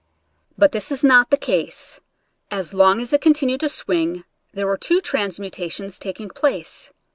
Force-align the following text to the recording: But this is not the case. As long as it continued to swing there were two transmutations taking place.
But 0.57 0.71
this 0.71 0.91
is 0.91 1.03
not 1.03 1.29
the 1.29 1.37
case. 1.37 1.99
As 2.49 2.73
long 2.73 3.01
as 3.01 3.13
it 3.13 3.21
continued 3.21 3.59
to 3.59 3.69
swing 3.69 4.23
there 4.51 4.65
were 4.65 4.75
two 4.75 4.99
transmutations 4.99 5.99
taking 5.99 6.29
place. 6.29 6.91